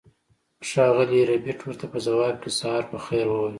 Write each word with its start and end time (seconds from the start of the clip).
ښاغلي 0.69 1.19
ربیټ 1.31 1.59
ورته 1.63 1.85
په 1.93 1.99
ځواب 2.05 2.35
کې 2.43 2.49
سهار 2.59 2.83
په 2.91 2.97
خیر 3.05 3.25
وویل 3.29 3.49